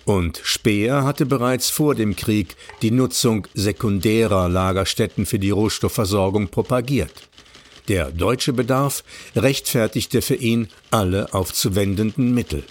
Und 0.08 0.40
Speer 0.42 1.04
hatte 1.04 1.26
bereits 1.26 1.70
vor 1.70 1.94
dem 1.94 2.16
Krieg 2.16 2.56
die 2.82 2.92
Nutzung 2.92 3.46
sekundärer 3.54 4.48
Lagerstätten 4.48 5.26
für 5.26 5.38
die 5.38 5.50
Rohstoffversorgung 5.50 6.48
propagiert. 6.48 7.12
Der 7.90 8.12
deutsche 8.12 8.54
Bedarf 8.54 9.04
rechtfertigte 9.36 10.22
für 10.22 10.36
ihn 10.36 10.70
alle 10.92 11.34
aufzuwendenden 11.34 12.34
Mittel. 12.34 12.64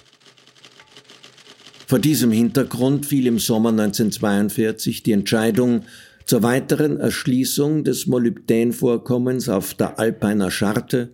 Vor 1.86 1.98
diesem 1.98 2.32
Hintergrund 2.32 3.04
fiel 3.04 3.26
im 3.26 3.38
Sommer 3.38 3.68
1942 3.68 5.02
die 5.02 5.12
Entscheidung 5.12 5.82
zur 6.24 6.42
weiteren 6.42 6.98
Erschließung 6.98 7.84
des 7.84 8.06
Molybdänvorkommens 8.06 9.50
auf 9.50 9.74
der 9.74 9.98
Alpeiner 9.98 10.50
Scharte 10.50 11.10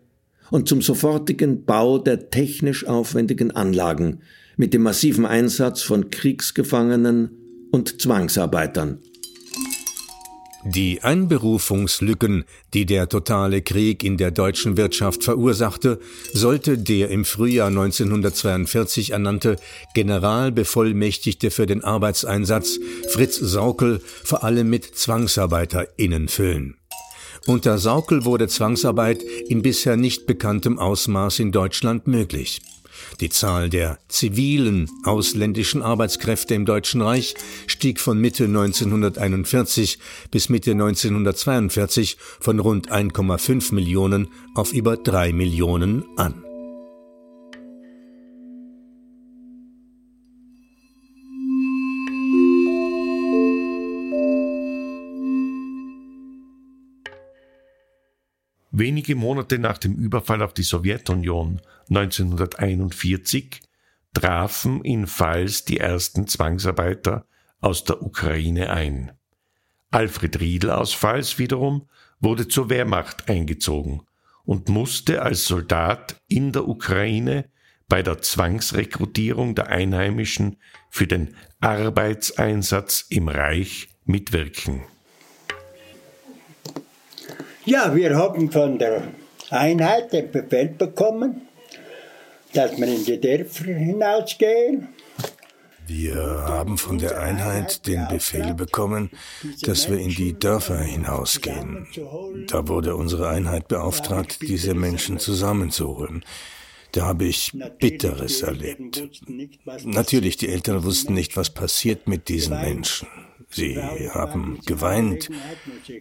und 0.53 0.69
zum 0.69 0.83
sofortigen 0.83 1.65
Bau 1.65 1.99
der 1.99 2.31
technisch 2.31 2.87
aufwendigen 2.87 3.51
Anlagen 3.51 4.21
mit 4.57 4.75
dem 4.75 4.83
massiven 4.83 5.27
Einsatz 5.27 5.83
von 5.83 6.11
Kriegsgefangenen 6.11 7.31
und 7.71 8.01
Zwangsarbeitern. 8.01 8.99
Die 10.65 11.03
Einberufungslücken, 11.03 12.45
die 12.73 12.87
der 12.87 13.09
totale 13.09 13.63
Krieg 13.63 14.05
in 14.05 14.17
der 14.17 14.31
deutschen 14.31 14.77
Wirtschaft 14.77 15.25
verursachte, 15.25 15.99
sollte 16.33 16.79
der 16.79 17.11
im 17.11 17.25
Frühjahr 17.25 17.67
1942 17.67 19.11
ernannte 19.11 19.57
Generalbevollmächtigte 19.95 21.51
für 21.51 21.67
den 21.67 21.83
Arbeitseinsatz 21.83 22.79
Fritz 23.09 23.37
Saukel 23.37 24.01
vor 24.23 24.45
allem 24.45 24.71
mit 24.71 24.85
ZwangsarbeiterInnen 24.85 26.29
füllen. 26.29 26.77
Unter 27.47 27.79
Saukel 27.79 28.25
wurde 28.25 28.47
Zwangsarbeit 28.47 29.21
in 29.49 29.63
bisher 29.63 29.97
nicht 29.97 30.27
bekanntem 30.27 30.79
Ausmaß 30.79 31.41
in 31.41 31.51
Deutschland 31.51 32.07
möglich. 32.07 32.61
Die 33.21 33.31
Zahl 33.31 33.71
der 33.71 33.99
zivilen 34.09 34.91
ausländischen 35.05 35.83
Arbeitskräfte 35.83 36.55
im 36.55 36.65
Deutschen 36.65 37.03
Reich 37.03 37.35
stieg 37.67 38.01
von 38.01 38.21
Mitte 38.21 38.45
1941 38.45 39.99
bis 40.31 40.49
Mitte 40.49 40.73
1942 40.73 42.17
von 42.41 42.59
rund 42.59 42.91
1,5 42.91 43.75
Millionen 43.75 44.29
auf 44.55 44.73
über 44.73 44.97
3 44.97 45.33
Millionen 45.33 46.05
an. 46.17 46.45
Wenige 58.75 59.15
Monate 59.17 59.59
nach 59.59 59.77
dem 59.77 59.97
Überfall 59.97 60.43
auf 60.43 60.55
die 60.55 60.63
Sowjetunion 60.63 61.61
1941 61.91 63.61
trafen 64.15 64.83
in 64.83 65.07
Pfalz 65.07 65.67
die 65.67 65.79
ersten 65.79 66.27
Zwangsarbeiter 66.27 67.27
aus 67.61 67.85
der 67.85 68.03
Ukraine 68.03 68.71
ein. 68.71 69.13
Alfred 69.91 70.41
Riedl 70.41 70.71
aus 70.71 70.95
Pfalz 70.95 71.39
wiederum 71.39 71.87
wurde 72.19 72.49
zur 72.49 72.71
Wehrmacht 72.71 73.29
eingezogen 73.29 74.07
und 74.45 74.71
musste 74.71 75.21
als 75.21 75.45
Soldat 75.45 76.23
in 76.27 76.53
der 76.53 76.67
Ukraine 76.67 77.51
bei 77.89 78.03
der 78.03 78.23
Zwangsrekrutierung 78.23 79.55
der 79.55 79.69
Einheimischen 79.69 80.57
für 80.89 81.07
den 81.07 81.37
Arbeitseinsatz 81.61 83.05
im 83.11 83.29
Reich 83.29 83.91
mitwirken. 84.07 84.81
Ja, 87.65 87.95
wir 87.95 88.17
haben 88.17 88.51
von 88.51 88.79
der 88.79 89.03
Einheit 89.51 90.13
den 90.13 90.31
Befehl 90.33 90.69
bekommen, 90.69 91.43
dass 92.53 92.77
wir 92.79 92.89
in 92.89 93.05
die 93.05 93.21
Dörfer 93.21 93.73
hinausgehen. 93.73 94.89
Wir 95.87 96.17
haben 96.17 96.79
von 96.79 96.99
der 96.99 97.21
Einheit 97.21 97.87
den 97.87 98.07
Befehl 98.09 98.55
bekommen, 98.55 99.11
dass 99.63 99.89
wir 99.91 99.99
in 99.99 100.11
die 100.11 100.39
Dörfer 100.39 100.79
hinausgehen. 100.79 101.87
Da 102.49 102.67
wurde 102.67 102.97
unsere 102.97 103.29
Einheit 103.29 103.69
beauftragt, 103.69 104.39
diese 104.43 104.75
Menschen 104.75 105.19
zusammenzuholen. 105.19 106.25
Da 106.93 107.07
habe 107.07 107.25
ich 107.25 107.53
Bitteres 107.79 108.43
erlebt. 108.43 109.03
Natürlich, 109.85 110.37
die 110.37 110.49
Eltern 110.49 110.85
wussten 110.85 111.15
nicht, 111.15 111.37
was 111.37 111.51
passiert 111.51 112.07
mit 112.07 112.29
diesen 112.29 112.61
Menschen. 112.61 113.09
Sie 113.53 113.79
haben 114.11 114.61
geweint. 114.65 115.29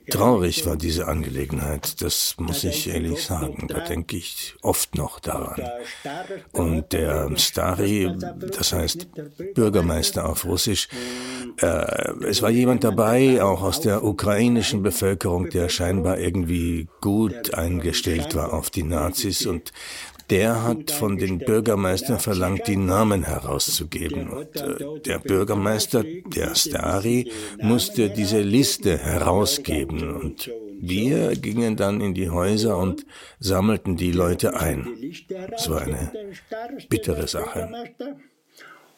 Traurig 0.10 0.66
war 0.66 0.78
diese 0.78 1.08
Angelegenheit, 1.08 2.02
das 2.02 2.36
muss 2.38 2.64
ich 2.64 2.88
ehrlich 2.88 3.24
sagen. 3.24 3.68
Da 3.68 3.80
denke 3.82 4.18
ich 4.18 4.56
oft 4.62 4.96
noch 4.96 5.20
daran. 5.20 5.62
Und 6.54 6.94
der 6.94 7.30
Stari, 7.38 8.12
das 8.56 8.74
heißt 8.74 9.08
Bürgermeister 9.54 10.28
auf 10.28 10.46
Russisch, 10.46 10.88
äh, 11.62 12.14
es 12.26 12.42
war 12.42 12.50
jemand 12.50 12.84
dabei, 12.84 13.44
auch 13.44 13.62
aus 13.62 13.82
der 13.82 14.04
ukrainischen 14.04 14.82
Bevölkerung, 14.82 15.50
der 15.50 15.70
scheinbar 15.70 16.20
irgendwie 16.20 16.88
gut 17.02 17.54
eingestellt 17.54 18.36
war 18.36 18.54
auf 18.54 18.70
die 18.70 18.84
Nazis 18.84 19.46
und 19.46 19.74
der 20.32 20.64
hat 20.64 20.92
von 20.92 21.18
den 21.18 21.40
Bürgermeistern 21.40 22.20
verlangt, 22.20 22.66
die 22.68 22.78
Namen 22.78 23.24
herauszugeben. 23.24 24.30
Und 24.30 24.56
äh, 24.56 25.00
der 25.06 25.20
Bürgermeister, 25.20 26.04
der 26.04 26.56
Stari, 26.56 27.30
musste 27.62 28.10
diese 28.10 28.42
Liste 28.42 28.98
herausgeben. 28.98 30.16
Und 30.16 30.50
wir 30.80 31.36
gingen 31.36 31.76
dann 31.76 32.00
in 32.00 32.14
die 32.14 32.30
Häuser 32.30 32.78
und 32.78 33.06
sammelten 33.40 33.98
die 33.98 34.14
Leute 34.14 34.58
ein. 34.58 34.88
Es 35.54 35.70
war 35.70 35.82
eine 35.82 36.12
bittere 36.88 37.28
Sache. 37.28 37.70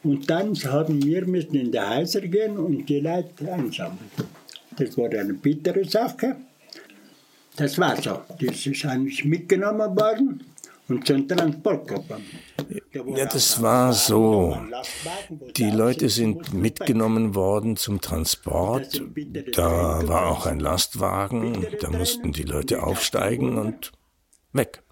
Und 0.04 0.30
dann 0.30 0.54
haben 0.65 1.04
wir 1.04 1.26
müssen 1.26 1.56
in 1.56 1.72
die 1.72 1.80
Häuser 1.80 2.22
gehen 2.22 2.58
und 2.58 2.86
die 2.86 3.00
Leute 3.00 3.52
einsammeln. 3.52 4.12
Das 4.78 4.98
war 4.98 5.10
eine 5.10 5.34
bittere 5.34 5.86
Sache. 5.86 6.36
Das 7.56 7.78
war 7.80 8.00
so. 8.00 8.22
Das 8.39 8.65
ist 8.65 8.86
eigentlich 8.86 9.26
mitgenommen 9.26 9.96
worden 9.96 10.53
Ja, 13.15 13.26
das 13.26 13.62
war 13.62 13.93
so. 13.93 14.58
Die 15.56 15.72
Leute 15.72 16.10
sind 16.10 16.54
mitgenommen 16.54 17.36
worden 17.36 17.78
zum 17.78 18.02
Transport. 18.02 19.02
Da 19.54 20.08
war 20.08 20.28
auch 20.28 20.46
ein 20.46 20.60
Lastwagen. 20.60 21.65
Da 21.80 21.89
mussten 21.89 22.34
die 22.34 22.43
Leute 22.43 22.84
aufsteigen 22.84 23.58
und 23.58 23.91
weg. 24.52 24.84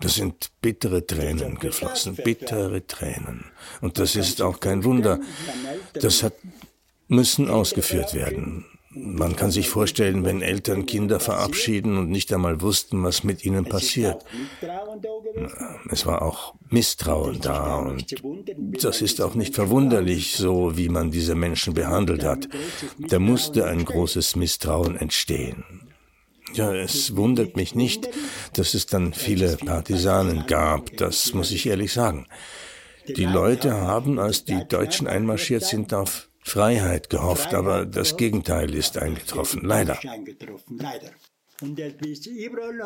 Da 0.00 0.08
sind 0.08 0.50
bittere 0.60 1.06
Tränen 1.06 1.58
geflossen, 1.58 2.14
bittere 2.14 2.86
Tränen. 2.86 3.46
Und 3.80 3.98
das 3.98 4.16
ist 4.16 4.42
auch 4.42 4.60
kein 4.60 4.84
Wunder. 4.84 5.18
Das 5.94 6.22
hat 6.22 6.34
müssen 7.08 7.48
ausgeführt 7.50 8.14
werden. 8.14 8.64
Man 8.90 9.36
kann 9.36 9.50
sich 9.50 9.68
vorstellen, 9.68 10.24
wenn 10.24 10.40
Eltern 10.40 10.86
Kinder 10.86 11.20
verabschieden 11.20 11.98
und 11.98 12.10
nicht 12.10 12.32
einmal 12.32 12.62
wussten, 12.62 13.04
was 13.04 13.22
mit 13.22 13.44
ihnen 13.44 13.66
passiert. 13.66 14.24
Es 15.90 16.06
war 16.06 16.22
auch 16.22 16.54
Misstrauen 16.70 17.40
da 17.40 17.76
und 17.76 18.14
das 18.82 19.02
ist 19.02 19.20
auch 19.20 19.34
nicht 19.34 19.54
verwunderlich, 19.54 20.36
so 20.36 20.78
wie 20.78 20.88
man 20.88 21.10
diese 21.10 21.34
Menschen 21.34 21.74
behandelt 21.74 22.24
hat. 22.24 22.48
Da 22.98 23.18
musste 23.18 23.66
ein 23.66 23.84
großes 23.84 24.36
Misstrauen 24.36 24.96
entstehen. 24.96 25.64
Ja, 26.54 26.74
es 26.74 27.14
wundert 27.14 27.56
mich 27.56 27.74
nicht, 27.74 28.08
dass 28.54 28.72
es 28.72 28.86
dann 28.86 29.12
viele 29.12 29.58
Partisanen 29.58 30.46
gab, 30.46 30.96
das 30.96 31.34
muss 31.34 31.50
ich 31.50 31.66
ehrlich 31.66 31.92
sagen. 31.92 32.26
Die 33.06 33.26
Leute 33.26 33.72
haben, 33.72 34.18
als 34.18 34.44
die 34.44 34.66
Deutschen 34.66 35.06
einmarschiert 35.06 35.64
sind, 35.64 35.92
auf 35.92 36.27
Freiheit 36.48 37.10
gehofft, 37.10 37.54
aber 37.54 37.86
das 37.86 38.16
Gegenteil 38.16 38.74
ist 38.74 38.98
eingetroffen, 38.98 39.60
leider. 39.62 39.98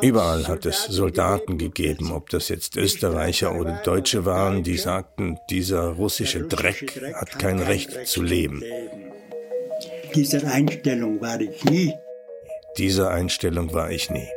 Überall 0.01 0.49
hat 0.49 0.65
es 0.65 0.85
Soldaten 0.85 1.59
gegeben, 1.59 2.11
ob 2.11 2.31
das 2.31 2.49
jetzt 2.49 2.77
Österreicher 2.77 3.55
oder 3.55 3.83
Deutsche 3.85 4.25
waren, 4.25 4.63
die 4.63 4.79
sagten, 4.79 5.39
dieser 5.51 5.89
russische 5.89 6.43
Dreck 6.47 7.15
hat 7.15 7.39
kein 7.39 7.61
Recht 7.61 8.07
zu 8.07 8.23
leben. 8.23 8.63
Dieser 10.15 10.51
Einstellung 10.51 11.21
war 11.21 11.41
ich 11.41 11.65
nie. 11.65 11.93
Dieser 12.79 13.11
Einstellung 13.11 13.75
war 13.75 13.91
ich 13.91 14.11
nie. 14.11 14.29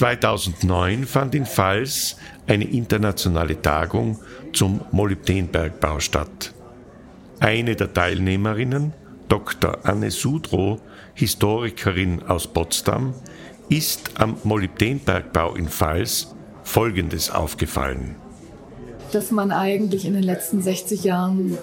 2009 0.00 1.04
fand 1.04 1.34
in 1.34 1.44
Pfalz 1.44 2.16
eine 2.46 2.64
internationale 2.64 3.60
Tagung 3.60 4.18
zum 4.54 4.80
Molybdenbergbau 4.92 6.00
statt. 6.00 6.54
Eine 7.38 7.76
der 7.76 7.92
Teilnehmerinnen, 7.92 8.94
Dr. 9.28 9.76
Anne 9.82 10.10
Sudrow, 10.10 10.80
Historikerin 11.12 12.22
aus 12.22 12.46
Potsdam, 12.46 13.12
ist 13.68 14.12
am 14.14 14.38
Molybdenbergbau 14.42 15.54
in 15.56 15.68
Pfalz 15.68 16.34
Folgendes 16.62 17.30
aufgefallen. 17.30 18.16
Dass 19.12 19.30
man 19.30 19.52
eigentlich 19.52 20.06
in 20.06 20.14
den 20.14 20.22
letzten 20.22 20.62
60 20.62 21.04
Jahren 21.04 21.58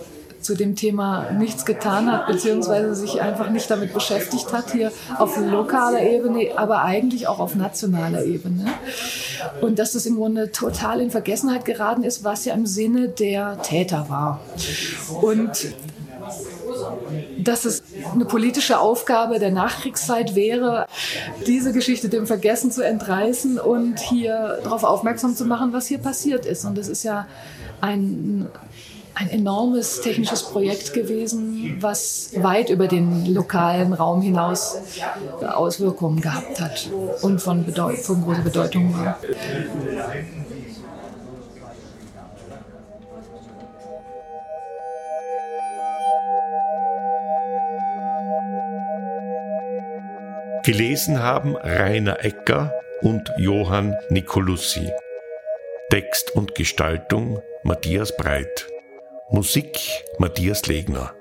zu 0.47 0.55
dem 0.55 0.75
Thema 0.77 1.29
nichts 1.31 1.65
getan 1.65 2.09
hat, 2.09 2.27
beziehungsweise 2.27 2.95
sich 2.95 3.21
einfach 3.21 3.49
nicht 3.49 3.69
damit 3.69 3.93
beschäftigt 3.93 4.53
hat, 4.53 4.71
hier 4.71 4.93
auf 5.17 5.37
lokaler 5.37 6.01
Ebene, 6.01 6.51
aber 6.55 6.83
eigentlich 6.83 7.27
auch 7.27 7.39
auf 7.39 7.55
nationaler 7.55 8.23
Ebene. 8.23 8.65
Und 9.59 9.77
dass 9.77 9.91
das 9.91 10.05
im 10.05 10.15
Grunde 10.15 10.53
total 10.53 11.01
in 11.01 11.11
Vergessenheit 11.11 11.65
geraten 11.65 12.03
ist, 12.03 12.23
was 12.23 12.45
ja 12.45 12.53
im 12.53 12.65
Sinne 12.65 13.09
der 13.09 13.61
Täter 13.61 14.05
war. 14.07 14.39
Und 15.21 15.75
dass 17.37 17.65
es 17.65 17.83
eine 18.13 18.23
politische 18.23 18.79
Aufgabe 18.79 19.39
der 19.39 19.51
Nachkriegszeit 19.51 20.33
wäre, 20.33 20.87
diese 21.45 21.73
Geschichte 21.73 22.07
dem 22.07 22.25
Vergessen 22.25 22.71
zu 22.71 22.85
entreißen 22.85 23.59
und 23.59 23.99
hier 23.99 24.59
darauf 24.63 24.85
aufmerksam 24.85 25.35
zu 25.35 25.43
machen, 25.43 25.73
was 25.73 25.87
hier 25.87 25.97
passiert 25.97 26.45
ist. 26.45 26.63
Und 26.63 26.77
das 26.77 26.87
ist 26.87 27.03
ja 27.03 27.27
ein, 27.81 28.47
ein 29.17 29.29
enormes 29.31 30.01
technisches 30.01 30.43
Projekt 30.43 30.93
gewesen, 30.93 31.77
was 31.79 32.31
weit 32.35 32.69
über 32.69 32.87
den 32.87 33.25
lokalen 33.33 33.93
Raum 33.93 34.21
hinaus 34.21 34.77
Auswirkungen 35.41 36.21
gehabt 36.21 36.61
hat 36.61 36.89
und 37.21 37.41
von, 37.41 37.65
Bedeut 37.65 37.97
von 37.97 38.21
großer 38.21 38.41
Bedeutung 38.41 38.93
war. 38.93 39.17
Gelesen 50.63 51.23
haben 51.23 51.55
Rainer 51.55 52.23
Ecker 52.23 52.71
und 53.01 53.31
Johann 53.37 53.95
Nicolussi. 54.09 54.91
Text 55.89 56.35
und 56.35 56.53
Gestaltung 56.55 57.41
Matthias 57.63 58.15
Breit. 58.15 58.67
Musik 59.29 59.77
Matthias 60.19 60.67
Legner. 60.67 61.16